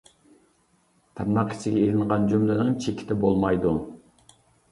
تىرناق 1.19 1.51
ئىچىگە 1.57 1.83
ئېلىنغان 1.83 2.25
جۈملىنىڭ 2.33 2.73
چېكىتى 2.85 3.19
بولمايدۇ. 3.27 3.75